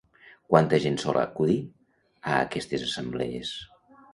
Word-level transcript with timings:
Quanta 0.53 0.79
gent 0.85 0.95
sol 1.03 1.19
acudir 1.25 1.59
a 2.33 2.41
aquestes 2.47 2.87
assemblees? 2.89 3.57